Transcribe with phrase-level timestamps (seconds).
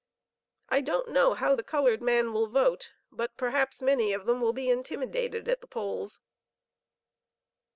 [0.69, 4.51] I don't know how the colored man will vote, but perhaps many of them will
[4.51, 6.21] be intimidated at the polls."